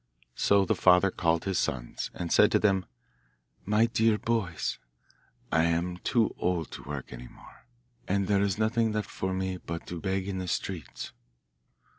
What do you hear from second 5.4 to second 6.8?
I am too old